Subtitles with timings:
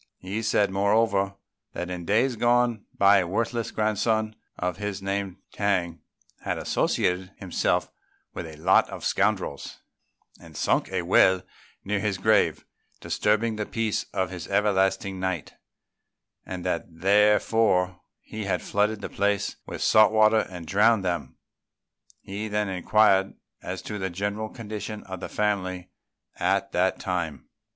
[0.17, 1.35] He said, moreover,
[1.73, 5.99] that in days gone by a worthless grandson of his named T'ang,
[6.39, 7.91] had associated himself
[8.33, 9.77] with a lot of scoundrels
[10.39, 11.43] and sunk a well
[11.85, 12.65] near his grave,
[12.99, 15.53] disturbing the peace of his everlasting night;
[16.47, 21.37] and that therefore he had flooded the place with salt water and drowned them.
[22.21, 25.91] He then inquired as to the general condition of the family
[26.39, 27.49] at that time.